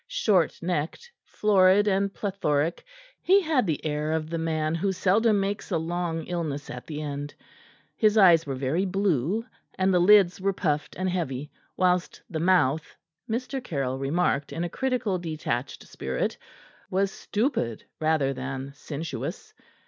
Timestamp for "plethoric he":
2.11-3.39